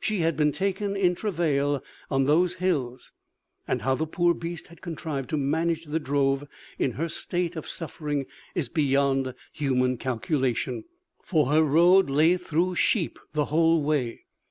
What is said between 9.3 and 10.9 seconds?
human calculation,